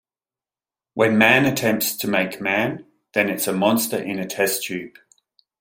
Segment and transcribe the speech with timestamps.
[0.95, 4.95] When man attempts to make man then it's a monster in a test tube.